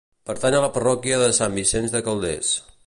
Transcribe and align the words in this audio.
Pertany 0.29 0.57
a 0.59 0.61
la 0.63 0.69
parròquia 0.77 1.21
de 1.25 1.29
Sant 1.41 1.55
Vicenç 1.61 1.97
de 1.97 2.05
Calders. 2.09 2.55